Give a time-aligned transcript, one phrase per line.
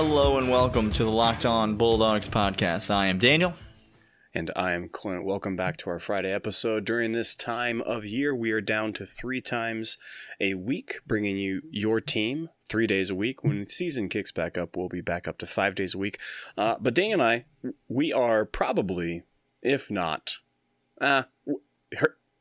[0.00, 2.88] Hello and welcome to the Locked On Bulldogs podcast.
[2.88, 3.54] I am Daniel.
[4.32, 5.24] And I am Clint.
[5.24, 6.84] Welcome back to our Friday episode.
[6.84, 9.98] During this time of year, we are down to three times
[10.40, 13.42] a week, bringing you your team three days a week.
[13.42, 16.20] When the season kicks back up, we'll be back up to five days a week.
[16.56, 19.24] Uh, but Daniel and I, we are probably,
[19.62, 20.36] if not,
[21.00, 21.24] uh,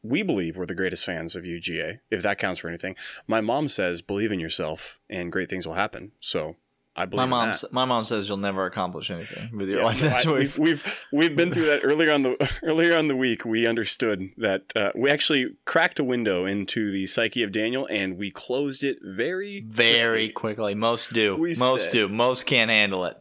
[0.03, 2.95] we believe we're the greatest fans of UGA, if that counts for anything.
[3.25, 6.11] My mom says, believe in yourself and great things will happen.
[6.19, 6.55] So
[6.97, 7.55] I believe my mom.
[7.71, 10.01] My mom says you'll never accomplish anything with your Yeah, life.
[10.01, 13.07] no, That's I- what we've, we've we've been through that earlier on the earlier on
[13.07, 13.45] the week.
[13.45, 18.17] We understood that uh, we actually cracked a window into the psyche of Daniel, and
[18.17, 20.55] we closed it very very quickly.
[20.55, 20.75] quickly.
[20.75, 21.35] Most do.
[21.35, 22.07] We Most said- do.
[22.09, 23.17] Most can't handle it.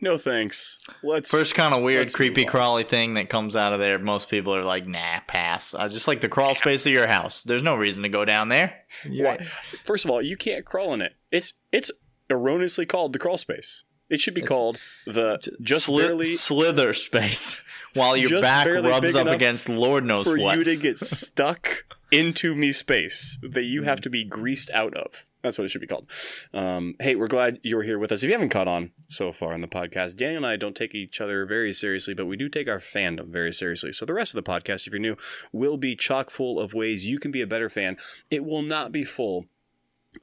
[0.00, 0.80] No thanks.
[1.04, 4.00] Let's First kind of weird, creepy, crawly thing that comes out of there.
[4.00, 7.44] Most people are like, "Nah, pass." I just like the crawl space of your house.
[7.44, 8.80] There's no reason to go down there.
[9.06, 9.46] Why?
[9.84, 11.12] First of all, you can't crawl in it.
[11.30, 11.92] It's it's
[12.30, 13.84] erroneously called the crawl space.
[14.10, 17.62] It should be It's- called the just Sli- barely slither space
[17.94, 20.36] while your back rubs up against Lord knows what.
[20.36, 20.58] for what.
[20.58, 25.24] you to get stuck into me space that you have to be greased out of.
[25.40, 26.08] That's what it should be called.
[26.54, 28.22] Um, hey, we're glad you're here with us.
[28.22, 30.94] If you haven't caught on so far on the podcast, Daniel and I don't take
[30.94, 33.92] each other very seriously, but we do take our fandom very seriously.
[33.92, 35.16] So the rest of the podcast, if you're new,
[35.52, 37.96] will be chock full of ways you can be a better fan.
[38.30, 39.46] It will not be full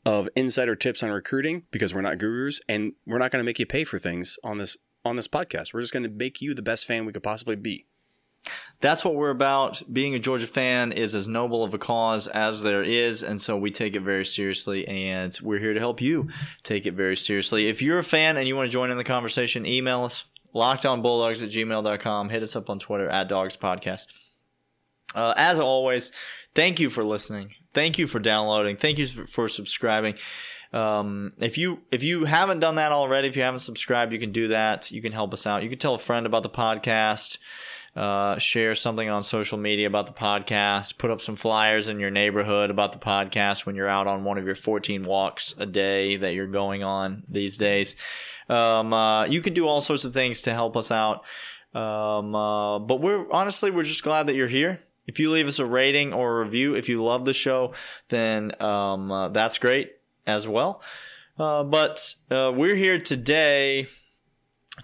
[0.05, 3.59] of insider tips on recruiting because we're not gurus and we're not going to make
[3.59, 5.73] you pay for things on this on this podcast.
[5.73, 7.85] We're just going to make you the best fan we could possibly be.
[8.81, 9.81] That's what we're about.
[9.91, 13.57] Being a Georgia fan is as noble of a cause as there is, and so
[13.57, 16.29] we take it very seriously, and we're here to help you
[16.63, 17.67] take it very seriously.
[17.67, 20.23] If you're a fan and you want to join in the conversation, email us,
[20.55, 22.29] lockedonbulldogs at gmail.com.
[22.29, 24.07] Hit us up on Twitter at Dogs Podcast.
[25.13, 26.11] Uh, as always,
[26.55, 27.55] thank you for listening.
[27.73, 28.77] Thank you for downloading.
[28.77, 30.15] Thank you for, subscribing.
[30.73, 34.31] Um, if you if you haven't done that already, if you haven't subscribed, you can
[34.31, 34.91] do that.
[34.91, 35.63] You can help us out.
[35.63, 37.37] You can tell a friend about the podcast.
[37.95, 40.97] Uh, share something on social media about the podcast.
[40.99, 44.37] Put up some flyers in your neighborhood about the podcast when you're out on one
[44.37, 47.95] of your 14 walks a day that you're going on these days.
[48.47, 51.25] Um, uh, you can do all sorts of things to help us out.
[51.73, 54.81] Um, uh, but we're honestly, we're just glad that you're here.
[55.09, 57.73] If you leave us a rating or a review, if you love the show,
[58.09, 59.93] then um, uh, that's great
[60.27, 60.83] as well.
[61.35, 63.87] Uh, but uh, we're here today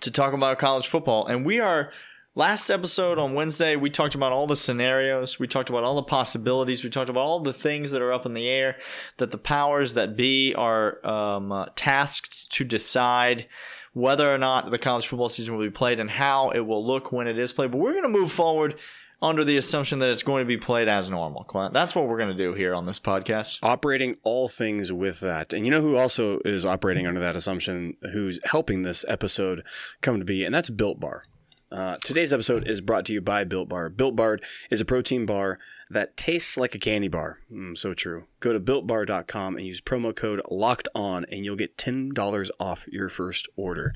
[0.02, 1.92] to talk about college football, and we are.
[2.38, 5.40] Last episode on Wednesday, we talked about all the scenarios.
[5.40, 6.84] We talked about all the possibilities.
[6.84, 8.76] We talked about all the things that are up in the air
[9.20, 13.48] that the powers that be are um, uh, tasked to decide
[13.94, 17.14] whether or not the college football season will be played and how it will look
[17.14, 17.72] when it is played.
[17.72, 18.76] But we're going to move forward
[19.22, 21.74] under the assumption that it's going to be played as normal, Clint.
[21.74, 23.60] That's what we're going to do here on this podcast.
[23.64, 25.54] operating all things with that.
[25.54, 29.64] And you know who also is operating under that assumption, who's helping this episode
[30.02, 31.24] come to be, and that's Built Bar.
[31.72, 33.90] Uh, today's episode is brought to you by Built Bar.
[33.90, 34.40] Built Bar
[34.70, 35.60] is a protein bar
[35.90, 37.40] that tastes like a candy bar.
[37.52, 38.26] Mm, so true.
[38.40, 43.08] Go to builtbar.com and use promo code locked on, and you'll get $10 off your
[43.10, 43.94] first order.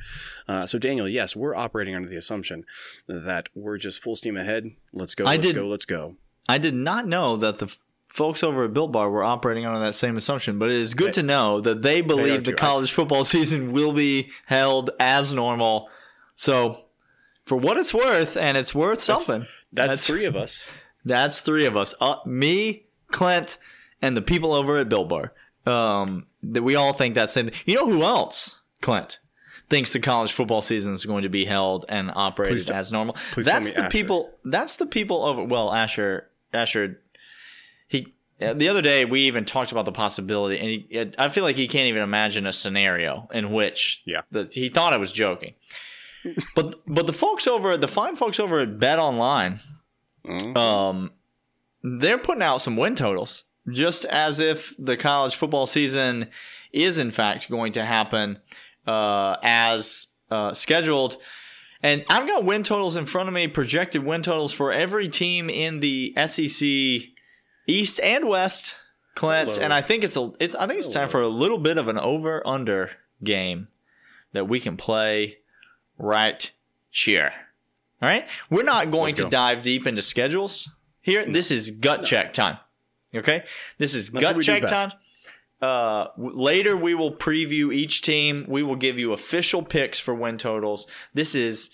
[0.47, 2.63] Uh, so, Daniel, yes, we're operating under the assumption
[3.07, 4.71] that we're just full steam ahead.
[4.93, 6.15] Let's go, I let's did- go, let's go.
[6.47, 7.75] I did not know that the
[8.07, 11.09] folks over at Built Bar were operating under that same assumption, but it is good
[11.09, 15.89] They- to know that they believe the college football season will be held as normal.
[16.35, 16.85] So,
[17.45, 19.41] for what it's worth, and it's worth something.
[19.73, 20.67] That's, That's- three of us.
[21.05, 21.93] That's three of us.
[22.01, 23.57] Uh, me, Clint,
[24.01, 25.33] and the people over at Built Bar.
[25.65, 27.51] Um, that we all think that's same.
[27.65, 29.19] You know who else, Clint,
[29.69, 33.15] thinks the college football season is going to be held and operated as normal?
[33.35, 33.89] that's the Asher.
[33.89, 34.31] people.
[34.45, 35.43] That's the people over.
[35.43, 36.99] Well, Asher, Asher,
[37.87, 38.13] he.
[38.41, 41.57] uh, The other day, we even talked about the possibility, and he, I feel like
[41.57, 44.21] he can't even imagine a scenario in which Yeah.
[44.31, 45.53] the, he thought I was joking.
[46.55, 49.59] but but the folks over the fine folks over at Bet Online,
[50.29, 50.55] Mhm.
[50.57, 51.11] um,
[51.83, 56.29] they're putting out some win totals, just as if the college football season
[56.71, 58.39] is in fact going to happen
[58.85, 61.17] uh, as uh, scheduled.
[61.81, 65.49] And I've got win totals in front of me, projected win totals for every team
[65.49, 66.67] in the SEC
[67.67, 68.75] East and West,
[69.15, 69.51] Clint.
[69.53, 69.63] Hello.
[69.63, 71.87] And I think it's a, it's I think it's time for a little bit of
[71.87, 72.91] an over under
[73.23, 73.69] game
[74.33, 75.37] that we can play
[75.97, 76.51] right
[76.89, 77.31] here.
[78.01, 80.69] All right, we're not going to dive deep into schedules
[81.01, 81.29] here.
[81.29, 82.57] This is gut check time.
[83.13, 83.43] Okay,
[83.77, 84.91] this is That's gut check time.
[85.61, 88.45] Uh, w- later we will preview each team.
[88.47, 90.87] We will give you official picks for win totals.
[91.13, 91.69] This is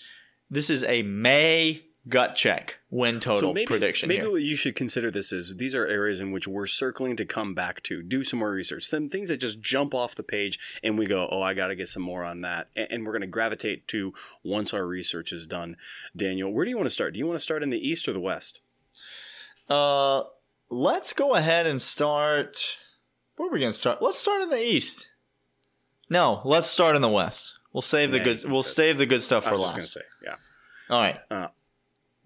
[0.50, 4.30] this is a May gut check win total maybe, prediction Maybe here.
[4.30, 7.54] what you should consider this is these are areas in which we're circling to come
[7.54, 8.84] back to, do some more research.
[8.84, 11.74] Some things that just jump off the page and we go, oh, I got to
[11.74, 12.68] get some more on that.
[12.76, 14.14] And, and we're going to gravitate to
[14.44, 15.76] once our research is done.
[16.16, 17.12] Daniel, where do you want to start?
[17.12, 18.60] Do you want to start in the East or the West?
[19.68, 20.22] Uh,
[20.70, 22.76] let's go ahead and start.
[23.36, 24.00] Where are we going to start?
[24.00, 25.08] Let's start in the East.
[26.08, 27.54] No, let's start in the West.
[27.72, 28.38] We'll save the Nah, good.
[28.38, 29.74] he We'll save the good stuff for was just last.
[29.74, 30.36] going to say, yeah.
[30.88, 31.55] All right.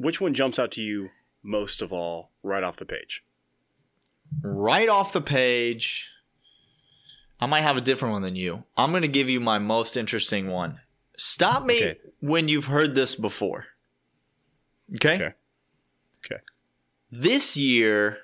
[0.01, 1.11] Which one jumps out to you
[1.43, 3.23] most of all right off the page?
[4.43, 6.09] right off the page,
[7.41, 8.63] I might have a different one than you.
[8.77, 10.79] I'm going to give you my most interesting one.
[11.17, 11.99] Stop me Okay.
[12.21, 13.67] when you've heard this before.
[14.95, 15.15] Okay?
[15.17, 15.35] Okay.
[16.25, 16.41] Okay.
[17.11, 18.19] This year,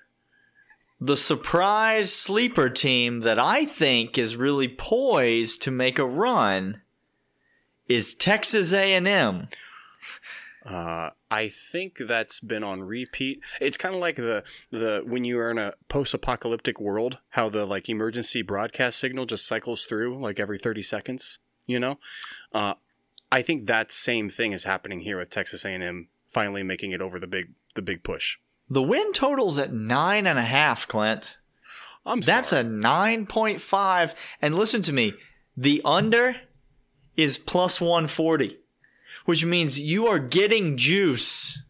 [1.01, 6.83] the surprise sleeper team that I think is really poised to make a run
[7.89, 9.49] is Texas A&M.
[10.67, 13.41] Uh, I think that's been on repeat.
[13.61, 17.65] It's kind of like the the when you are in a post-apocalyptic world, how the
[17.65, 21.39] like emergency broadcast signal just cycles through like every thirty seconds.
[21.67, 21.99] You know,
[22.53, 22.75] uh,
[23.31, 27.19] I think that same thing is happening here with Texas A&M finally making it over
[27.19, 28.39] the big the big push.
[28.69, 31.37] The win total's at nine and a half, Clint.
[32.05, 32.63] I'm That's sorry.
[32.63, 34.15] a 9.5.
[34.41, 35.15] And listen to me,
[35.57, 36.37] the under
[37.17, 38.59] is plus 140,
[39.27, 41.63] which means you are getting juice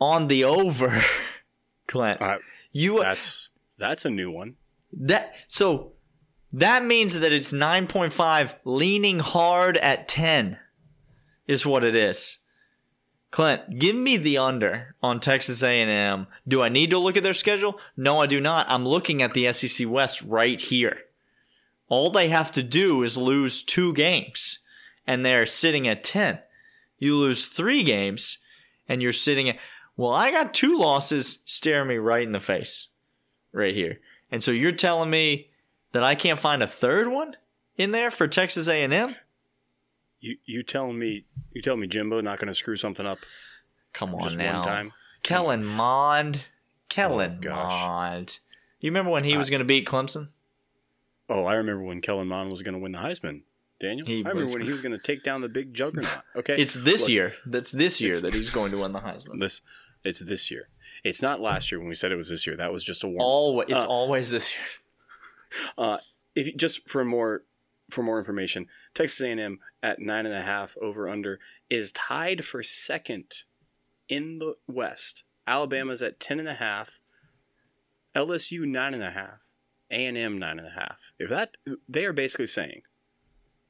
[0.00, 1.04] on the over,
[1.86, 2.20] Clint.
[2.20, 2.38] Uh,
[2.72, 4.56] you that's that's a new one.
[4.92, 5.92] that so
[6.52, 10.58] that means that it's 9.5 leaning hard at 10
[11.46, 12.38] is what it is.
[13.30, 16.26] Clint, give me the under on Texas A&M.
[16.48, 17.78] Do I need to look at their schedule?
[17.96, 18.66] No, I do not.
[18.70, 20.98] I'm looking at the SEC West right here.
[21.88, 24.60] All they have to do is lose two games,
[25.06, 26.38] and they're sitting at 10.
[26.98, 28.38] You lose three games,
[28.88, 29.56] and you're sitting at,
[29.96, 32.88] well, I got two losses staring me right in the face
[33.52, 34.00] right here.
[34.30, 35.50] And so you're telling me
[35.92, 37.36] that I can't find a third one
[37.76, 39.14] in there for Texas A&M?
[40.18, 43.18] You you telling me you telling me Jimbo not going to screw something up
[43.92, 44.56] Come on just now.
[44.60, 44.92] one time?
[45.22, 46.46] Kellen oh, Mond.
[46.88, 47.50] Kellen Oh.
[47.50, 48.38] Mond.
[48.80, 50.28] You remember when he was going to beat Clemson?
[51.28, 53.42] Oh, I remember when Kellen Mond was going to win the Heisman.
[53.80, 56.22] Daniel, He I remember was- when he was going to take down the big juggernaut.
[56.36, 57.34] Okay, It's this Look, year.
[57.44, 59.40] That's this year that he's going to win the Heisman.
[59.40, 59.60] This
[60.04, 60.68] it's this year.
[61.04, 62.56] It's not last year when we said it was this year.
[62.56, 63.20] That was just a warm.
[63.20, 64.62] Always, it's Uh, always this year.
[65.78, 65.98] Uh,
[66.34, 67.44] if you, just for more
[67.90, 71.38] for more information, Texas A&M at nine and a half over under
[71.70, 73.42] is tied for second
[74.08, 75.22] in the West.
[75.46, 77.00] Alabama's at ten and a half.
[78.14, 79.38] LSU nine and a half.
[79.90, 80.98] A&M nine and a half.
[81.18, 81.50] If that
[81.88, 82.82] they are basically saying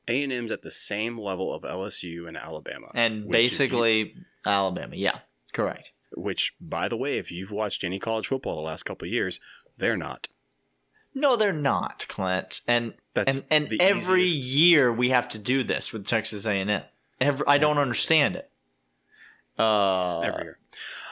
[0.08, 2.90] A&M's at the same level of LSU and Alabama.
[2.94, 4.14] And if you- basically
[4.44, 4.94] Alabama.
[4.96, 5.18] Yeah,
[5.52, 5.90] correct.
[6.16, 9.40] which by the way, if you've watched any college football the last couple of years,
[9.76, 10.28] they're not.
[11.14, 12.60] No, they're not, Clint.
[12.68, 16.82] And That's and and every easiest- year we have to do this with Texas A&M.
[17.20, 18.50] Every, I don't understand it.
[19.58, 20.58] Uh, every year.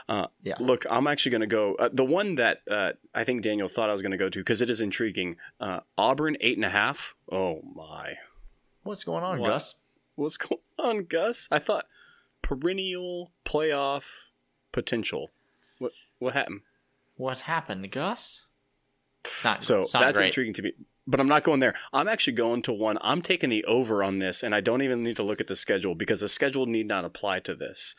[0.06, 0.56] Uh, yeah.
[0.61, 1.75] Look, I'm actually going to go.
[1.76, 4.38] Uh, the one that uh, I think Daniel thought I was going to go to
[4.38, 5.37] because it is intriguing.
[5.58, 7.14] Uh, Auburn eight and a half.
[7.32, 8.17] Oh my,
[8.84, 9.48] What's going on, What?
[9.48, 9.75] Gus?
[10.14, 11.48] what's going on, Gus?
[11.50, 11.86] I thought
[12.42, 14.04] perennial playoff
[14.72, 15.31] potential.
[15.78, 16.60] What what happened?
[17.16, 18.42] What happened, Gus?
[19.25, 19.64] It's not.
[19.64, 20.26] So it's not that's great.
[20.26, 20.73] intriguing to me.
[21.06, 21.75] But I'm not going there.
[21.92, 22.97] I'm actually going to one.
[23.02, 25.56] I'm taking the over on this, and I don't even need to look at the
[25.56, 27.94] schedule because the schedule need not apply to this.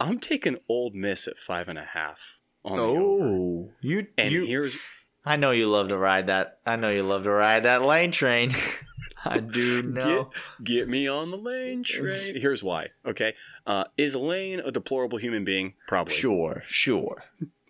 [0.00, 2.20] I'm taking Ole Miss at five and a half
[2.64, 2.78] on.
[2.80, 4.44] Oh, you And you.
[4.44, 4.76] here's
[5.24, 6.58] I know you love to ride that.
[6.66, 8.52] I know you love to ride that lane train.
[9.32, 10.30] I do know.
[10.62, 12.38] Get me on the lane train.
[12.40, 12.88] Here's why.
[13.06, 13.34] Okay.
[13.66, 15.74] Uh, is Lane a deplorable human being?
[15.88, 16.14] Probably.
[16.14, 17.24] Sure, sure.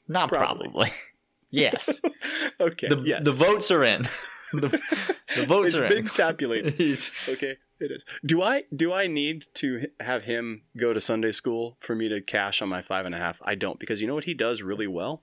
[0.08, 0.68] Not Probably.
[0.68, 0.92] probably.
[1.50, 2.00] yes.
[2.60, 2.88] Okay.
[2.88, 3.24] The yes.
[3.24, 4.08] the votes are in.
[4.52, 4.68] the,
[5.36, 6.06] the votes it's are been in.
[6.06, 6.74] tabulated.
[7.28, 8.04] Okay, it is.
[8.24, 12.20] Do I do I need to have him go to Sunday school for me to
[12.20, 13.40] cash on my five and a half?
[13.44, 15.22] I don't because you know what he does really well.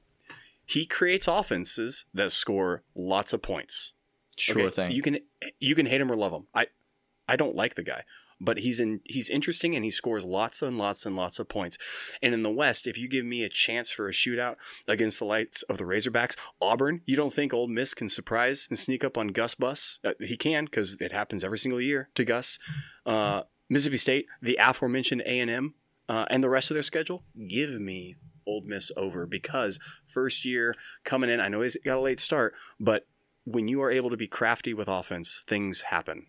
[0.65, 3.93] He creates offenses that score lots of points.
[4.37, 4.91] Sure Okay, thing.
[4.91, 5.19] You can
[5.59, 6.47] you can hate him or love him.
[6.53, 6.67] I
[7.27, 8.03] I don't like the guy,
[8.39, 11.77] but he's in he's interesting and he scores lots and lots and lots of points.
[12.21, 14.55] And in the West, if you give me a chance for a shootout
[14.87, 18.79] against the lights of the Razorbacks, Auburn, you don't think Ole Miss can surprise and
[18.79, 19.99] sneak up on Gus Bus?
[20.03, 22.57] Uh, he can because it happens every single year to Gus.
[23.05, 25.73] Uh, Mississippi State, the aforementioned A and M,
[26.09, 30.75] uh, and the rest of their schedule, give me Ole Miss over because first year
[31.05, 33.05] coming in, I know he's got a late start, but
[33.45, 36.25] when you are able to be crafty with offense, things happen.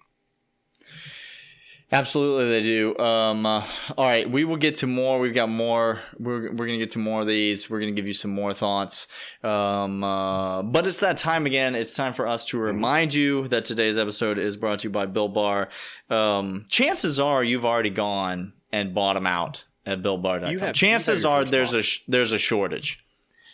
[1.94, 2.96] Absolutely, they do.
[2.98, 3.66] Um, uh,
[3.98, 5.18] all right, we will get to more.
[5.20, 6.00] We've got more.
[6.18, 7.68] We're we're gonna get to more of these.
[7.68, 9.08] We're gonna give you some more thoughts.
[9.44, 11.74] Um, uh, but it's that time again.
[11.74, 15.04] It's time for us to remind you that today's episode is brought to you by
[15.04, 15.68] Built Bar.
[16.08, 20.72] Um, chances are you've already gone and bought them out at BuiltBar.com.
[20.72, 23.01] Chances are there's a sh- there's a shortage.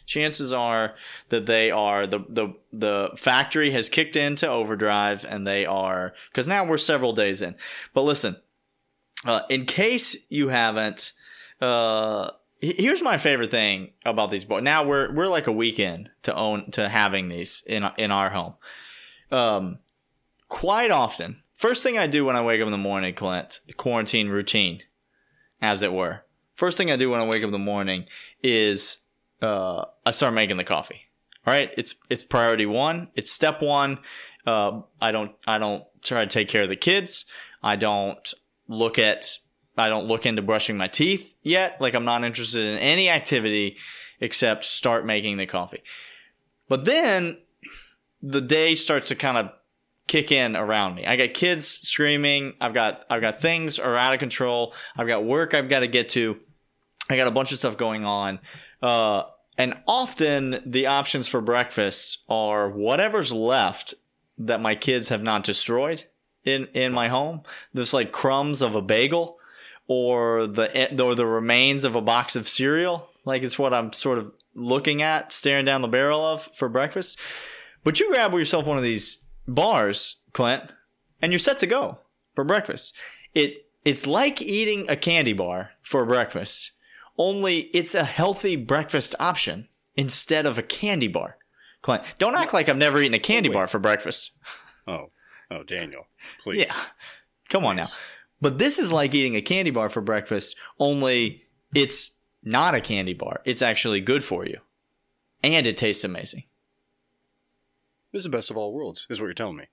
[0.08, 0.94] Chances are
[1.28, 6.48] that they are the the the factory has kicked into overdrive and they are because
[6.48, 7.54] now we're several days in.
[7.92, 8.36] But listen,
[9.26, 11.12] uh, in case you haven't,
[11.60, 14.62] uh, here's my favorite thing about these boys.
[14.62, 18.54] Now we're we're like a weekend to own to having these in in our home.
[19.30, 19.78] Um,
[20.48, 23.74] quite often, first thing I do when I wake up in the morning, Clint, the
[23.74, 24.84] quarantine routine,
[25.60, 26.22] as it were.
[26.54, 28.06] First thing I do when I wake up in the morning
[28.42, 28.98] is
[29.40, 31.02] uh, I start making the coffee.
[31.46, 33.08] All right, it's it's priority one.
[33.14, 33.98] It's step one.
[34.46, 37.26] Uh, I don't I don't try to take care of the kids.
[37.62, 38.32] I don't
[38.68, 39.36] look at
[39.76, 41.78] I don't look into brushing my teeth yet.
[41.78, 43.76] Like I'm not interested in any activity
[44.18, 45.82] except start making the coffee.
[46.68, 47.36] But then
[48.22, 49.50] the day starts to kind of
[50.06, 51.04] kick in around me.
[51.04, 52.54] I got kids screaming.
[52.62, 54.72] I've got I've got things are out of control.
[54.96, 56.38] I've got work I've got to get to.
[57.10, 58.38] I got a bunch of stuff going on.
[58.80, 59.24] Uh,
[59.58, 63.92] and often the options for breakfast are whatever's left
[64.38, 66.04] that my kids have not destroyed
[66.44, 67.42] in in my home.
[67.74, 69.36] There's like crumbs of a bagel
[69.88, 73.08] or the or the remains of a box of cereal.
[73.24, 77.18] Like it's what I'm sort of looking at, staring down the barrel of for breakfast.
[77.84, 80.72] But you grab yourself one of these bars, Clint,
[81.20, 81.98] and you're set to go
[82.34, 82.94] for breakfast.
[83.34, 86.72] It it's like eating a candy bar for breakfast,
[87.18, 91.36] only it's a healthy breakfast option instead of a candy bar.
[91.82, 93.54] Clint, don't act like I've never eaten a candy Wait.
[93.54, 94.32] bar for breakfast.
[94.90, 95.10] Oh,
[95.50, 96.06] oh, Daniel,
[96.42, 96.60] please.
[96.60, 96.74] Yeah.
[97.50, 97.84] Come on now.
[98.40, 101.42] But this is like eating a candy bar for breakfast, only
[101.74, 103.42] it's not a candy bar.
[103.44, 104.60] It's actually good for you.
[105.42, 106.44] And it tastes amazing.
[108.12, 109.66] This is the best of all worlds, is what you're telling me.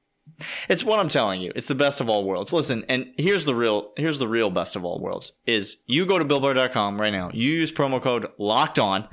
[0.67, 1.51] It's what I'm telling you.
[1.55, 2.51] It's the best of all worlds.
[2.51, 6.20] Listen, and here's the real here's the real best of all worlds is you go
[6.20, 7.29] to builtbar.com right now.
[7.34, 9.08] You use promo code locked on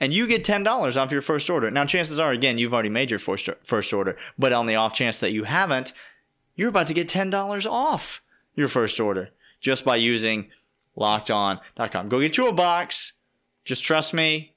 [0.00, 1.70] and you get $10 off your first order.
[1.70, 4.94] Now chances are again you've already made your first first order, but on the off
[4.94, 5.92] chance that you haven't,
[6.54, 8.22] you're about to get $10 off
[8.54, 10.50] your first order just by using
[10.96, 12.08] lockedon.com.
[12.08, 13.12] Go get you a box.
[13.64, 14.54] Just trust me.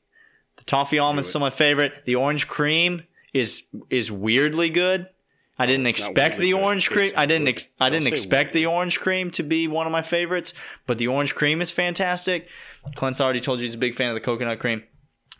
[0.57, 1.93] The toffee almonds still my favorite.
[2.05, 5.09] The orange cream is is weirdly good.
[5.57, 7.13] I didn't it's expect the orange cream.
[7.15, 7.47] I didn't.
[7.47, 10.53] Ex- I didn't say expect the orange cream to be one of my favorites,
[10.85, 12.49] but the orange cream is fantastic.
[12.95, 14.83] Clint's already told you he's a big fan of the coconut cream.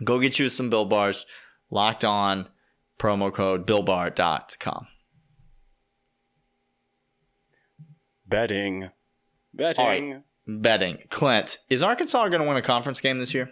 [0.03, 1.25] Go get you some Built bars.
[1.69, 2.47] Locked on.
[2.97, 4.87] Promo code BuiltBar.com.
[8.27, 8.89] Betting.
[9.53, 9.83] Betting.
[9.83, 10.23] All right.
[10.47, 10.99] Betting.
[11.09, 13.51] Clint, is Arkansas going to win a conference game this year?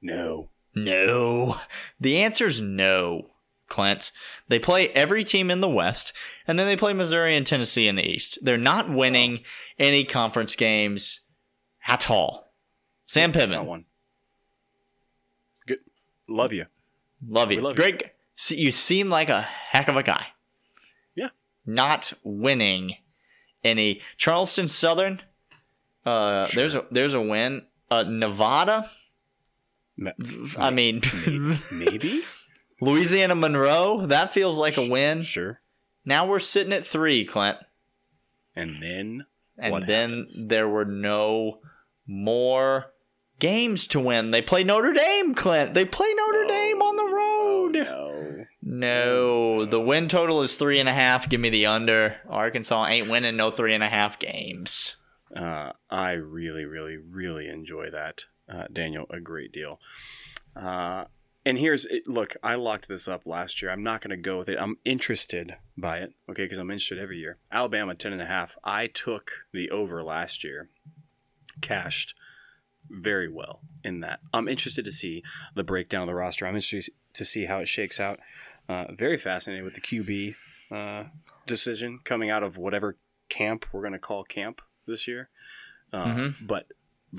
[0.00, 0.50] No.
[0.74, 1.60] No.
[2.00, 3.30] The answer is no,
[3.68, 4.10] Clint.
[4.48, 6.12] They play every team in the West,
[6.46, 8.38] and then they play Missouri and Tennessee in the East.
[8.42, 9.40] They're not winning
[9.78, 11.20] any conference games
[11.86, 12.52] at all.
[13.06, 13.84] Sam Pittman, one.
[15.66, 15.78] Good.
[16.28, 16.66] Love you.
[17.26, 17.60] love you.
[17.60, 17.82] Love you.
[17.82, 18.02] Great.
[18.34, 20.26] See, You seem like a heck of a guy.
[21.14, 21.28] Yeah.
[21.64, 22.96] Not winning
[23.64, 24.00] any.
[24.16, 25.22] Charleston Southern,
[26.04, 27.66] uh, there's a there's a win.
[27.90, 28.90] Uh, Nevada,
[30.58, 31.00] I mean,
[31.72, 32.22] Maybe?
[32.80, 35.22] Louisiana Monroe, that feels like a win.
[35.22, 35.60] Sure.
[36.04, 37.58] Now we're sitting at three, Clint.
[38.54, 39.26] And then
[39.58, 40.44] And then happens?
[40.46, 41.58] there were no
[42.06, 42.86] more
[43.38, 44.30] games to win.
[44.30, 45.74] They play Notre Dame, Clint.
[45.74, 47.88] They play Notre Dame on the road.
[47.88, 49.56] Oh, no.
[49.58, 49.64] no.
[49.66, 51.28] the win total is three and a half.
[51.28, 52.16] Give me the under.
[52.28, 54.96] Arkansas ain't winning no three and a half games.
[55.34, 59.80] Uh, I really, really, really enjoy that, uh, Daniel, a great deal.
[60.54, 61.04] Uh,
[61.46, 63.70] and here's look, I locked this up last year.
[63.70, 64.58] I'm not going to go with it.
[64.60, 67.38] I'm interested by it, okay, because I'm interested every year.
[67.50, 68.56] Alabama ten and a half.
[68.62, 70.68] I took the over last year,
[71.62, 72.14] cashed
[72.90, 74.20] very well in that.
[74.34, 75.22] I'm interested to see
[75.54, 76.46] the breakdown of the roster.
[76.46, 78.18] I'm interested to see how it shakes out.
[78.68, 80.34] Uh, very fascinated with the QB
[80.70, 81.04] uh,
[81.46, 82.96] decision coming out of whatever
[83.28, 85.30] camp we're going to call camp this year.
[85.92, 86.46] Uh, Mhm.
[86.46, 86.66] But,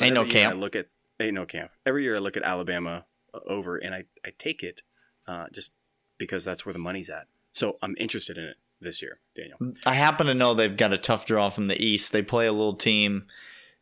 [0.02, 0.54] Ain't no camp.
[0.56, 0.88] I look at
[1.20, 1.72] ain't no camp.
[1.86, 3.06] Every year I look at Alabama
[3.48, 4.82] over, and I I take it
[5.28, 5.72] uh, just
[6.18, 7.28] because that's where the money's at.
[7.52, 9.58] So I'm interested in it this year, Daniel.
[9.86, 12.12] I happen to know they've got a tough draw from the East.
[12.12, 13.26] They play a little team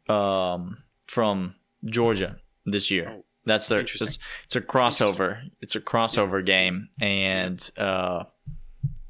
[0.08, 3.12] um, from Georgia this year.
[3.18, 3.80] Oh, That's their.
[3.82, 4.08] interesting.
[4.08, 5.50] It's, it's a crossover.
[5.62, 8.24] It's a crossover game, and uh,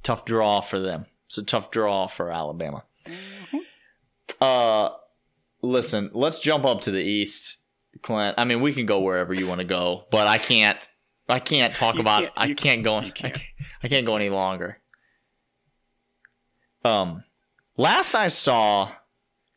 [0.04, 1.06] tough draw for them.
[1.28, 2.84] It's a tough draw for Alabama.
[4.42, 4.90] Uh,
[5.62, 7.58] listen, let's jump up to the east,
[8.02, 8.36] Clint.
[8.38, 10.78] I mean, we can go wherever you want to go, but I can't.
[11.28, 12.22] I can't talk You about.
[12.22, 13.00] can't- I you can't go.
[13.02, 13.34] you I can't.
[13.34, 13.48] can't,
[13.84, 14.80] I can't go any longer.
[16.84, 17.24] Um,
[17.78, 18.92] last I saw,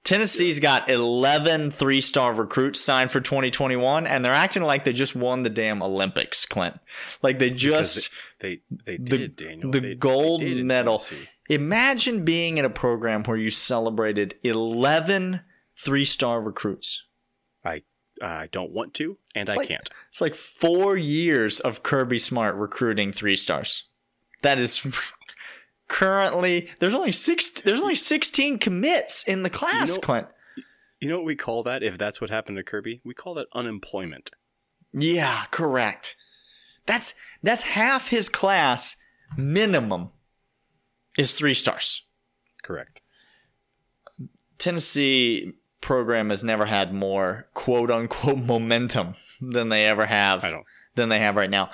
[0.04, 5.42] Tennessee's got 11 three-star recruits signed for 2021, and they're acting like they just won
[5.42, 6.78] the damn Olympics, Clint.
[7.22, 9.70] Like they Because just They they The- did, Daniel.
[9.70, 10.98] the They- they gold did medal.
[10.98, 11.28] Tennessee.
[11.50, 15.40] imagine being in a program where you celebrated 11
[15.76, 17.02] three-star recruits.
[17.64, 17.82] I
[18.22, 19.88] I don't want to, and It's I like- can't.
[20.10, 23.84] It's like four years of Kirby Smart recruiting three stars.
[24.42, 24.86] That is
[25.88, 27.50] currently there's only six.
[27.50, 30.26] There's only 16 commits in the class, You know- Clint.
[31.00, 31.84] You know what we call that?
[31.84, 34.32] If that's what happened to Kirby, we call that unemployment.
[34.92, 36.16] Yeah, correct.
[36.86, 38.96] That's that's half his class
[39.36, 40.08] minimum
[41.16, 42.04] is three stars.
[42.64, 43.00] Correct.
[44.58, 50.66] Tennessee program has never had more quote unquote momentum than they ever have I don't.
[50.94, 51.70] than they have right now.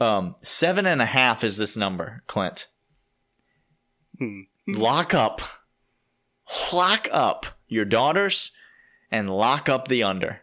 [0.00, 2.68] Um, seven and a half is this number, Clint.
[4.18, 4.42] Hmm.
[4.66, 5.40] Lock up,
[6.72, 8.50] lock up your daughters,
[9.10, 10.42] and lock up the under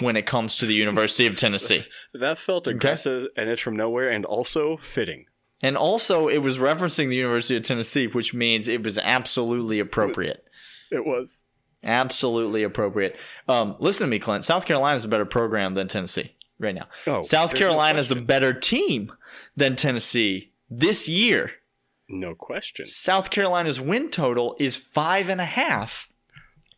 [0.00, 1.84] when it comes to the University of Tennessee.
[2.14, 5.26] That felt aggressive, and it's from nowhere, and also fitting.
[5.60, 10.44] And also, it was referencing the University of Tennessee, which means it was absolutely appropriate.
[10.92, 11.44] It was.
[11.84, 13.16] Absolutely appropriate.
[13.48, 14.44] Um, listen to me, Clint.
[14.44, 16.86] South Carolina is a better program than Tennessee right now.
[17.06, 19.12] Oh, South Carolina is a better team
[19.56, 21.52] than Tennessee this year.
[22.08, 22.86] No question.
[22.86, 26.08] South Carolina's win total is five and a half.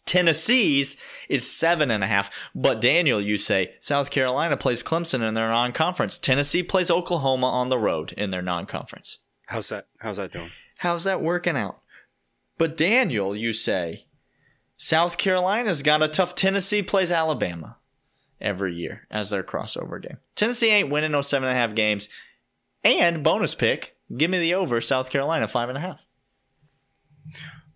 [0.05, 0.97] Tennessee's
[1.29, 2.31] is seven and a half.
[2.55, 6.19] But Daniel, you say South Carolina plays Clemson in their non-conference.
[6.19, 9.19] Tennessee plays Oklahoma on the road in their non-conference.
[9.47, 9.89] How's that?
[9.99, 10.51] How's that doing?
[10.79, 11.81] How's that working out?
[12.57, 14.06] But Daniel, you say
[14.77, 17.77] South Carolina's got a tough Tennessee plays Alabama
[18.41, 20.19] every year as their crossover game.
[20.35, 22.09] Tennessee ain't winning no seven and a half games.
[22.85, 26.01] And bonus pick, give me the over South Carolina five and a half.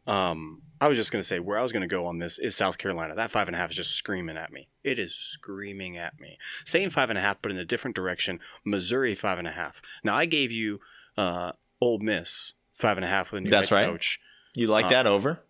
[0.06, 2.78] Um, I was just gonna say where I was gonna go on this is South
[2.78, 3.14] Carolina.
[3.14, 4.68] That five and a half is just screaming at me.
[4.82, 6.38] It is screaming at me.
[6.64, 8.40] Same five and a half, but in a different direction.
[8.64, 9.82] Missouri five and a half.
[10.04, 10.80] Now I gave you
[11.18, 13.86] uh Ole Miss five and a half with a new That's head right.
[13.86, 14.20] coach.
[14.54, 15.40] You like Uh, that over?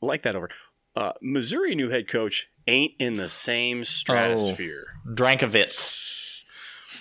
[0.00, 0.48] Like that over.
[0.96, 4.86] Uh, Missouri new head coach ain't in the same stratosphere.
[5.06, 6.42] Drinkwitz.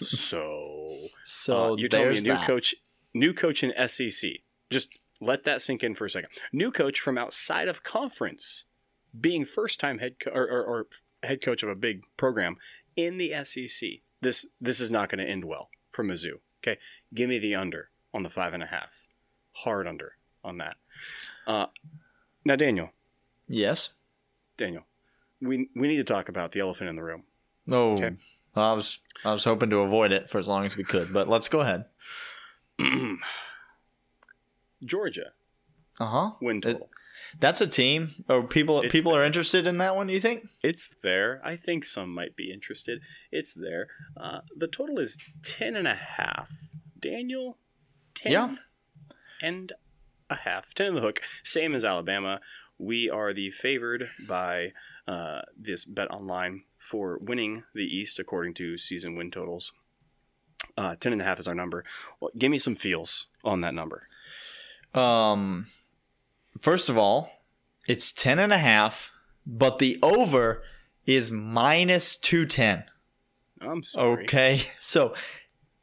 [0.02, 0.90] So
[1.24, 2.48] So uh, you told me a new that.
[2.48, 2.76] coach,
[3.14, 4.32] new coach in SEC.
[4.70, 6.30] Just let that sink in for a second.
[6.54, 8.66] New coach from outside of conference,
[9.20, 10.88] being first time head co- or, or, or
[11.24, 12.56] head coach of a big program
[12.96, 13.90] in the SEC.
[14.22, 16.40] This this is not going to end well for Mizzou.
[16.64, 16.80] Okay,
[17.14, 18.90] give me the under on the five and a half,
[19.54, 20.76] hard under on that.
[21.48, 21.66] Uh,
[22.46, 22.92] now, Daniel,
[23.50, 23.90] Yes.
[24.58, 24.84] Daniel,
[25.42, 27.24] we we need to talk about the elephant in the room.
[27.66, 27.94] No.
[27.94, 28.12] Okay.
[28.56, 31.28] I was I was hoping to avoid it for as long as we could, but
[31.28, 31.86] let's go ahead.
[34.84, 35.32] Georgia
[36.00, 36.32] Uh huh.
[36.42, 36.90] win total.
[37.40, 38.24] That's a team.
[38.28, 40.08] Or people It's people are interested in that one.
[40.08, 40.48] Do you think?
[40.64, 41.42] It's there.
[41.44, 43.02] I think some might be interested.
[43.32, 43.88] It's there.
[44.20, 46.50] Uh, the total is ten and a half.
[47.00, 47.58] Daniel,
[48.16, 48.56] ten Yeah.
[49.42, 49.72] and
[50.30, 50.74] a half.
[50.74, 51.22] Ten in the hook.
[51.44, 52.40] Same as Alabama.
[52.80, 54.72] We are the favored by
[55.08, 59.74] uh, this bet online for winning the East according to season win totals.
[60.78, 61.84] Uh, ten and a half is our number.
[62.20, 64.08] Well, give me some feels on that number.
[64.94, 65.68] Um,
[66.62, 67.30] first of all,
[67.88, 69.12] it's ten and a half,
[69.46, 70.64] but the over
[71.06, 72.86] is minus two ten.
[73.62, 74.24] I'm sorry.
[74.24, 75.14] Okay, so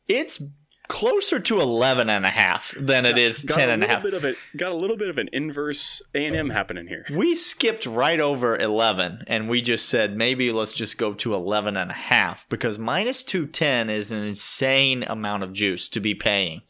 [0.08, 0.42] it's
[0.88, 4.02] closer to 11 and a half than it is Got 10 a and a half.
[4.02, 4.36] bit of it.
[4.56, 7.06] Got a little bit of an inverse A and M happening here.
[7.10, 11.76] We skipped right over 11 and we just said maybe let's just go to 11
[11.76, 16.62] and a half because minus 210 is an insane amount of juice to be paying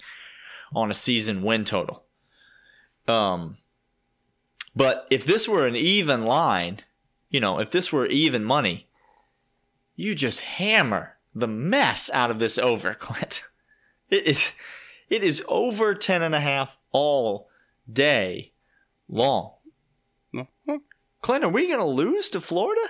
[0.74, 2.05] on a season win total.
[3.09, 3.59] Um
[4.74, 6.81] but if this were an even line,
[7.31, 8.88] you know, if this were even money,
[9.94, 13.42] you just hammer the mess out of this over, Clint.
[14.11, 14.53] It is
[15.09, 17.49] it is over 10 and a half all
[17.90, 18.53] day
[19.09, 19.53] long.
[20.35, 20.81] Mhm.
[21.23, 22.83] Clint, are we going to lose to Florida?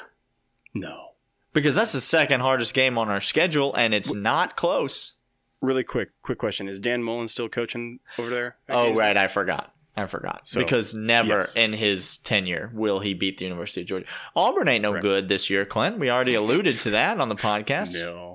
[0.74, 1.10] No.
[1.52, 5.14] Because that's the second hardest game on our schedule, and it's not close.
[5.62, 8.56] Really quick, quick question: Is Dan Mullen still coaching over there?
[8.68, 9.72] Oh, right, I forgot.
[9.96, 10.46] I forgot.
[10.46, 11.56] So, because never yes.
[11.56, 14.06] in his tenure will he beat the University of Georgia.
[14.34, 15.00] Auburn ain't no Right.
[15.02, 15.98] good this year, Clint.
[15.98, 17.94] We already alluded to that on the podcast.
[17.98, 18.25] No,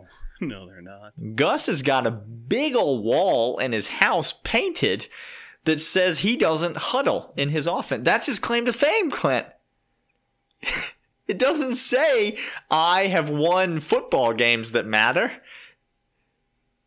[0.48, 1.14] no, they're not.
[1.36, 5.08] Gus has got a big old wall in his house painted
[5.66, 8.04] that says he doesn't huddle in his offense.
[8.04, 9.48] That's his claim to fame, Clint.
[11.28, 12.38] It doesn't say
[12.70, 15.32] I have won football games that matter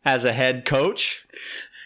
[0.03, 1.25] as a head coach.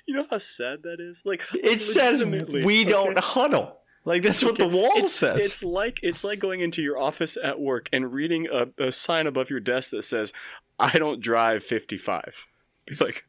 [0.05, 1.21] You know how sad that is?
[1.23, 3.25] Like It says we don't okay?
[3.25, 3.78] huddle.
[4.05, 5.43] Like that's what the wall it's, says.
[5.43, 9.27] It's like it's like going into your office at work and reading a, a sign
[9.27, 10.33] above your desk that says,
[10.79, 12.47] "I don't drive 55."
[12.85, 13.25] Be like,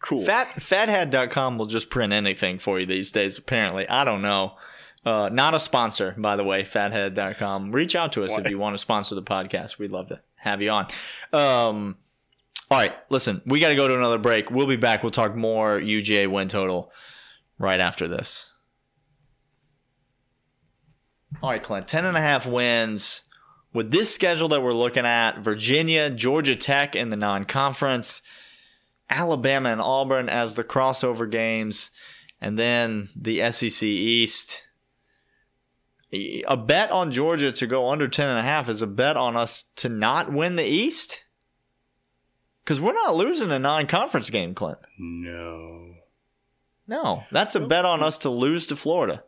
[0.00, 0.24] cool.
[0.24, 3.88] Fat fathead.com will just print anything for you these days, apparently.
[3.88, 4.56] I don't know.
[5.04, 7.72] Uh, not a sponsor, by the way, fathead.com.
[7.72, 8.40] Reach out to us Why?
[8.40, 9.78] if you want to sponsor the podcast.
[9.78, 10.86] We'd love to have you on.
[11.32, 11.96] Um,
[12.70, 14.50] all right, listen, we got to go to another break.
[14.50, 15.02] We'll be back.
[15.02, 16.92] We'll talk more UGA win total
[17.58, 18.49] right after this.
[21.42, 23.22] All right, Clint, 10 and a half wins.
[23.72, 28.20] With this schedule that we're looking at, Virginia, Georgia Tech in the non conference,
[29.08, 31.90] Alabama and Auburn as the crossover games,
[32.40, 34.62] and then the SEC East.
[36.12, 39.36] A bet on Georgia to go under 10 and a half is a bet on
[39.36, 41.22] us to not win the East?
[42.64, 44.78] Because we're not losing a non conference game, Clint.
[44.98, 45.94] no.
[46.88, 49.22] No, that's a bet on us to lose to Florida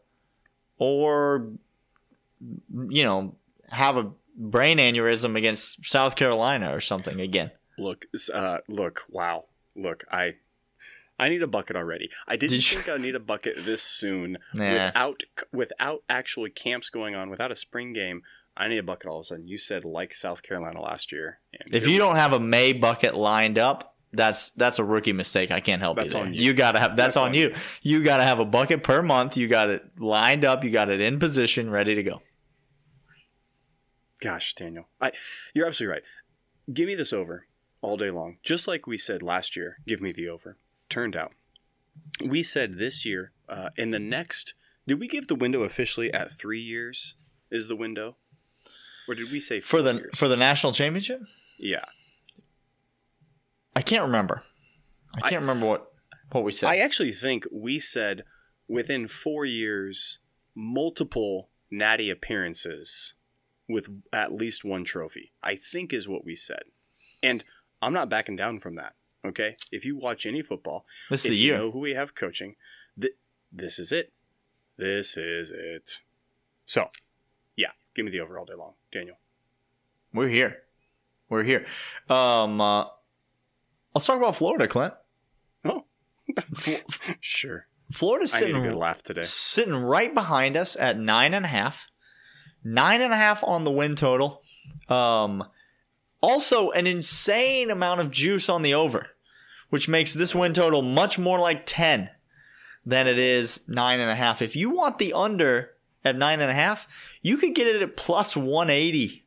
[0.78, 1.52] or,
[2.88, 3.34] you know,
[3.68, 7.50] have a brain aneurysm against South Carolina or something again.
[7.78, 9.44] Look, uh, look, wow.
[9.74, 10.34] Look, I
[11.18, 12.10] I need a bucket already.
[12.26, 14.86] I didn't Did you- think I'd need a bucket this soon Nah.
[14.86, 18.22] without without actually camps going on, without a spring game.
[18.56, 19.48] I need a bucket all of a sudden.
[19.48, 21.38] You said like South Carolina last year.
[21.70, 25.50] If you don't have a May bucket lined up, that's that's a rookie mistake.
[25.50, 26.52] I can't help That's you on you.
[26.52, 27.54] gotta have that's, That's on, on you.
[27.80, 29.38] You gotta have a bucket per month.
[29.38, 30.64] You got it lined up.
[30.64, 32.20] You got it in position, ready to go.
[34.22, 35.12] Gosh, Daniel, I
[35.52, 36.02] you're absolutely right.
[36.72, 37.46] Give me this over
[37.80, 38.38] all day long.
[38.44, 40.56] Just like we said last year, give me the over.
[40.88, 41.32] Turned out,
[42.24, 44.54] we said this year uh, in the next.
[44.86, 47.14] Did we give the window officially at three years?
[47.50, 48.16] Is the window,
[49.08, 50.16] or did we say For the years?
[50.16, 51.20] for the national championship,
[51.58, 51.84] yeah?
[53.74, 54.42] I can't remember.
[55.22, 55.92] I I- can't remember what
[56.30, 56.68] what we said.
[56.68, 58.24] I actually think we said
[58.68, 60.18] within four years,
[60.54, 63.14] multiple natty appearances
[63.72, 65.32] with at least one trophy.
[65.42, 66.62] I think is what we said,
[67.22, 67.44] and
[67.80, 68.94] I'm not backing down from that.
[69.24, 71.58] Okay, if you watch any football, this is the you year.
[71.58, 72.56] know who we have coaching,
[73.00, 73.14] th-
[73.52, 74.12] this is it.
[74.76, 76.00] This is it.
[76.64, 76.88] So,
[77.56, 79.16] yeah, give me the over all day long, Daniel.
[80.12, 80.62] We're here.
[81.28, 81.66] We're here.
[82.08, 82.86] Um, uh,
[83.94, 84.94] let's talk about Florida, Clint.
[85.64, 85.84] Oh,
[87.20, 87.66] sure.
[87.92, 89.22] Florida's I need a sitting good laugh today.
[89.22, 91.86] sitting right behind us at nine and a half.
[92.64, 94.42] Nine and a half on the win total.
[94.88, 95.44] Um,
[96.20, 99.08] also, an insane amount of juice on the over,
[99.70, 102.10] which makes this win total much more like 10
[102.86, 104.42] than it is nine and a half.
[104.42, 105.72] If you want the under
[106.04, 106.86] at nine and a half,
[107.20, 109.24] you could get it at plus 180,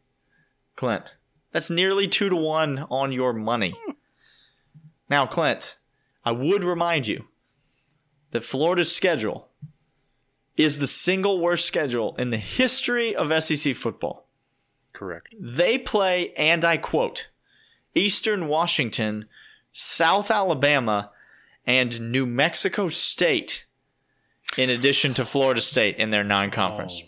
[0.76, 1.16] Clint.
[1.52, 3.74] That's nearly two to one on your money.
[5.10, 5.78] Now, Clint,
[6.24, 7.26] I would remind you
[8.32, 9.50] that Florida's schedule
[10.58, 14.28] is the single worst schedule in the history of SEC football.
[14.94, 15.34] Correct.
[15.40, 17.28] They play, and I quote,
[17.94, 19.26] Eastern Washington,
[19.74, 21.12] South Alabama,
[21.66, 23.66] and New Mexico State,
[24.58, 27.02] in addition to Florida State in their non conference.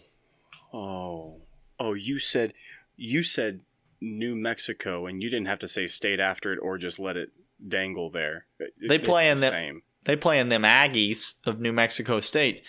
[0.73, 0.77] Oh.
[0.79, 1.41] oh,
[1.79, 2.53] oh, you said
[2.97, 3.61] you said
[4.01, 7.29] New Mexico, and you didn't have to say state after it, or just let it
[7.65, 8.45] dangle there.
[8.59, 9.81] It- They play in the- same.
[10.07, 12.61] They play in them Aggies of New Mexico State.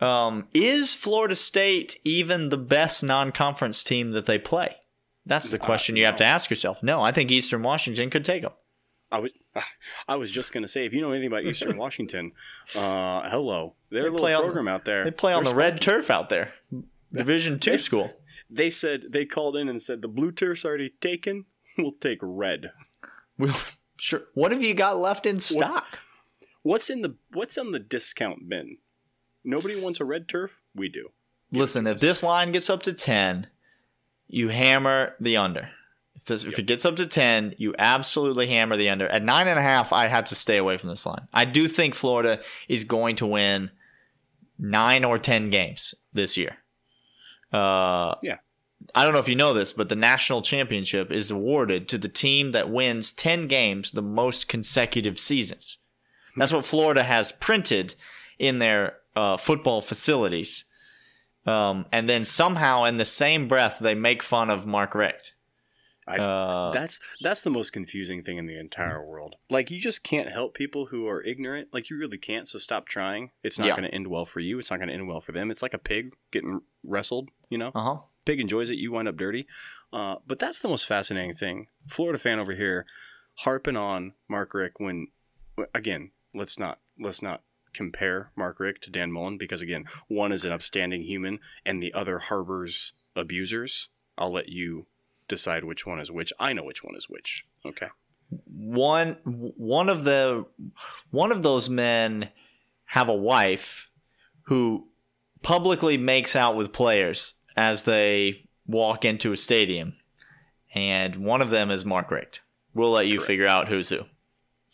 [0.00, 4.76] Um, is Florida State even the best non conference team that they play?
[5.26, 6.82] That's the Uh, question you have to ask yourself.
[6.82, 8.52] No, I think Eastern Washington could take them.
[9.10, 9.30] I was
[10.08, 12.30] I was just gonna say, if you know anything about Eastern Washington,
[12.76, 15.02] uh, hello, their They little play on- program out there.
[15.04, 16.54] They play on the red turf out there.
[17.12, 18.12] Division two school.
[18.48, 21.46] They said they called in and said the blue turf's already taken.
[21.76, 22.70] We'll take red.
[23.36, 23.52] We'll,
[23.96, 24.22] sure.
[24.34, 25.98] What have you got left in stock?
[26.64, 28.78] What's in the What's on the discount bin?
[29.44, 30.62] Nobody wants a red turf.
[30.74, 31.10] We do.
[31.52, 33.46] Listen, if this line gets up to 10,
[34.26, 35.68] you hammer the under.
[36.16, 39.06] If, this, if it gets up to 10, you absolutely hammer the under.
[39.06, 41.28] At 9.5, I have to stay away from this line.
[41.32, 43.70] I do think Florida is going to win
[44.58, 46.56] 9 or 10 games this year.
[47.52, 48.38] Uh, Yeah.
[48.94, 52.08] I don't know if you know this, but the national championship is awarded to the
[52.08, 55.78] team that wins 10 games the most consecutive seasons.
[56.36, 57.94] That's what Florida has printed
[58.38, 60.64] in their uh, football facilities.
[61.46, 65.34] Um, and then somehow, in the same breath, they make fun of Mark Richt.
[66.06, 69.36] I- Uh, That's that's the most confusing thing in the entire world.
[69.48, 71.68] Like you just can't help people who are ignorant.
[71.72, 72.46] Like you really can't.
[72.46, 73.30] So stop trying.
[73.42, 73.76] It's not Yeah.
[73.76, 74.58] going to end well for you.
[74.58, 75.50] It's not going to end well for them.
[75.50, 77.30] It's like a pig getting wrestled.
[77.48, 77.68] You know.
[77.74, 77.96] uh huh.
[78.26, 79.46] pig enjoys it, you wind up dirty.
[79.94, 81.68] Uh, but that's the most fascinating thing.
[81.88, 82.84] Florida fan over here
[83.36, 85.08] harping on Mark Richt when,
[85.74, 87.42] again, let's not let's not
[87.72, 91.92] compare Mark Richt to Dan Mullen because again, one is an upstanding human and the
[91.92, 93.88] other harbors abusers.
[94.16, 94.86] I'll let you
[95.28, 96.32] decide which one is which.
[96.38, 97.44] I know which one is which.
[97.66, 97.88] Okay.
[98.46, 100.46] One one of the
[101.10, 102.30] one of those men
[102.86, 103.88] have a wife
[104.42, 104.88] who
[105.42, 109.94] publicly makes out with players as they walk into a stadium,
[110.74, 112.40] and one of them is Mark Richt.
[112.72, 113.26] We'll let you Correct.
[113.26, 114.00] figure out who's who.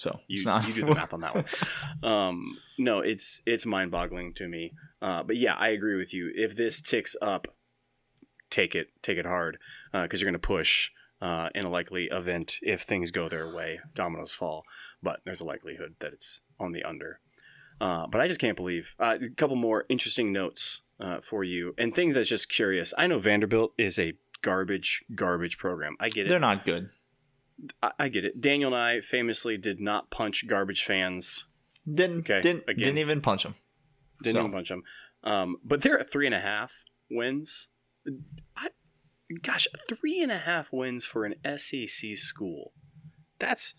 [0.01, 1.45] So You, not- you do the math on that one.
[2.03, 4.73] Um, no, it's it's mind boggling to me.
[5.03, 6.33] Uh, but yeah, I agree with you.
[6.35, 7.47] If this ticks up,
[8.49, 9.59] take it take it hard
[9.93, 10.89] because you're going to push
[11.21, 13.81] uh, in a likely event if things go their way.
[13.95, 14.65] Dominoes fall,
[15.03, 17.21] but there's a likelihood that it's on the under.
[17.79, 21.75] Uh, but I just can't believe uh, a couple more interesting notes uh, for you
[21.77, 22.95] and things that's just curious.
[22.97, 25.97] I know Vanderbilt is a garbage garbage program.
[26.01, 26.31] I get it.
[26.31, 26.89] They're not good.
[27.83, 28.41] I, I get it.
[28.41, 31.45] Daniel and I famously did not punch garbage fans
[31.93, 32.85] Didn't Okay, didn't again.
[32.85, 33.55] didn't even punch him.
[34.23, 34.83] Didn't So- even punch them.
[35.23, 37.69] Um, but they're at three and a half wins.
[38.57, 38.69] I,
[39.43, 42.73] gosh, three and a half wins for an SEC school.
[43.39, 43.75] That's.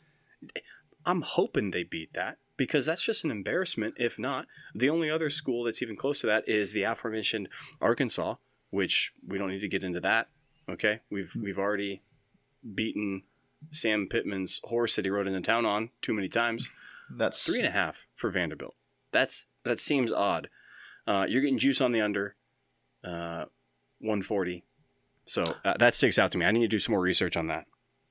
[1.03, 3.95] I'm hoping they beat that because that's just an embarrassment.
[3.97, 7.49] If not, the only other school that's even close to that is the aforementioned
[7.81, 8.35] Arkansas,
[8.69, 10.29] which we don't need to get into that.
[10.69, 12.03] Okay, we've we've already
[12.75, 13.23] beaten
[13.71, 16.69] Sam Pittman's horse that he rode into town on too many times.
[17.09, 18.75] That's Three and a half for Vanderbilt.
[19.11, 20.49] That's that seems odd.
[21.07, 22.35] Uh, you're getting juice on the under,
[23.03, 23.45] uh,
[23.99, 24.63] 140.
[25.25, 26.45] So uh, that sticks out to me.
[26.45, 27.65] I need to do some more research on that.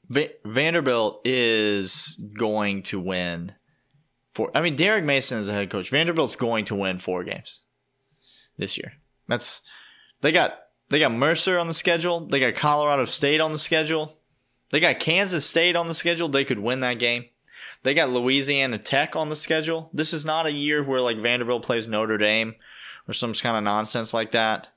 [0.09, 3.53] Va- Vanderbilt is going to win.
[4.35, 4.51] Four.
[4.55, 5.91] I mean, Derek Mason is the head coach.
[5.91, 7.61] Vanderbilt's going to win four games
[8.59, 8.93] this year.
[9.29, 9.61] That's
[10.21, 10.59] they got
[10.89, 12.27] they got Mercer on the schedule.
[12.27, 14.20] They got Colorado State on the schedule.
[14.71, 16.29] They got Kansas State on the schedule.
[16.29, 17.25] They could win that game.
[17.83, 19.91] They got Louisiana Tech on the schedule.
[19.93, 22.55] This is not a year where like Vanderbilt plays Notre Dame
[23.09, 24.69] or some kind of nonsense like that.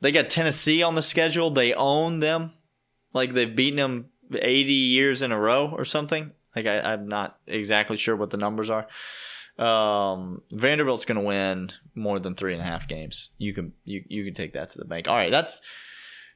[0.00, 1.50] They got Tennessee on the schedule.
[1.50, 2.52] They own them.
[3.12, 6.32] Like they've beaten them 80 years in a row or something.
[6.54, 8.86] Like I, I'm not exactly sure what the numbers are.
[9.58, 13.30] Um, Vanderbilt's going to win more than three and a half games.
[13.38, 15.08] You can you you can take that to the bank.
[15.08, 15.60] All right, that's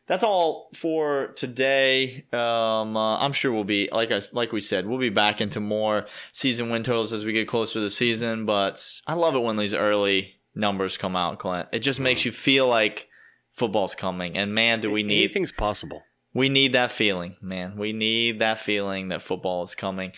[0.07, 2.25] that's all for today.
[2.33, 5.61] Um, uh, I'm sure we'll be like I like we said, we'll be back into
[5.61, 8.47] more season win totals as we get closer to the season.
[8.47, 11.69] But I love it when these early numbers come out, Clint.
[11.73, 13.09] It just makes you feel like
[13.53, 14.37] football's coming.
[14.37, 16.05] And man, do we need Anything's possible.
[16.33, 17.77] we need that feeling, man.
[17.77, 20.13] We need that feeling that football is coming.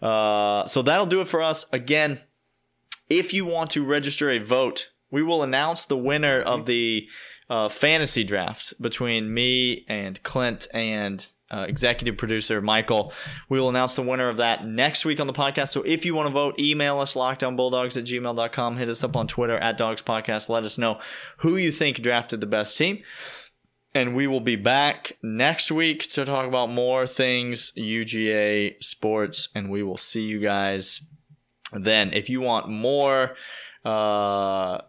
[0.00, 1.66] Uh, so that'll do it for us.
[1.72, 2.20] Again,
[3.10, 7.06] if you want to register a vote, we will announce the winner of the
[7.50, 13.12] uh, fantasy draft between me and Clint and uh, executive producer Michael.
[13.48, 15.68] We will announce the winner of that next week on the podcast.
[15.68, 18.76] So if you want to vote, email us lockedonbulldogs at gmail.com.
[18.76, 20.48] Hit us up on Twitter at Dogs Podcast.
[20.48, 21.00] Let us know
[21.38, 23.02] who you think drafted the best team.
[23.94, 29.48] And we will be back next week to talk about more things UGA sports.
[29.54, 31.02] And we will see you guys
[31.72, 32.12] then.
[32.12, 33.36] If you want more
[33.84, 34.80] uh,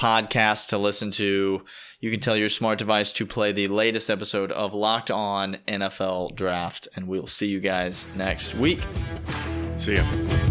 [0.00, 1.62] podcasts to listen to,
[2.00, 6.34] you can tell your smart device to play the latest episode of Locked On NFL
[6.34, 6.88] Draft.
[6.96, 8.80] And we'll see you guys next week.
[9.76, 10.49] See ya.